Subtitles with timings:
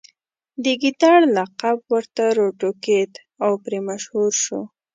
[0.63, 3.11] د ګیدړ لقب ورته راوټوکېد
[3.43, 4.61] او پرې مشهور شو.